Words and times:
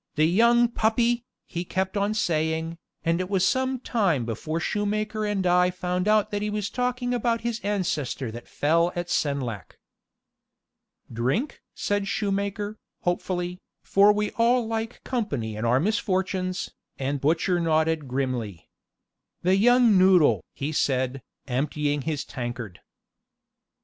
The 0.15 0.25
young 0.25 0.67
puppy!" 0.67 1.25
he 1.45 1.63
kept 1.63 1.95
on 1.95 2.15
saying, 2.15 2.79
and 3.05 3.19
it 3.21 3.29
was 3.29 3.47
some 3.47 3.79
time 3.79 4.25
before 4.25 4.59
shoemaker 4.59 5.27
and 5.27 5.45
I 5.45 5.69
found 5.69 6.07
out 6.07 6.31
that 6.31 6.41
he 6.41 6.49
was 6.49 6.71
talking 6.71 7.13
about 7.13 7.41
his 7.41 7.59
ancestor 7.59 8.31
that 8.31 8.47
fell 8.47 8.91
at 8.95 9.11
Senlac. 9.11 9.77
"Drink?" 11.13 11.61
said 11.75 12.07
shoemaker, 12.07 12.79
hopefully, 13.01 13.61
for 13.83 14.11
we 14.11 14.31
all 14.39 14.65
like 14.65 15.03
company 15.03 15.55
in 15.55 15.65
our 15.65 15.79
misfortunes, 15.79 16.71
and 16.97 17.21
butcher 17.21 17.59
nodded 17.59 18.07
grimly. 18.07 18.69
"The 19.43 19.55
young 19.55 19.99
noodle!" 19.99 20.43
he 20.55 20.71
said, 20.71 21.21
emptying 21.47 22.01
his 22.01 22.25
tankard. 22.25 22.79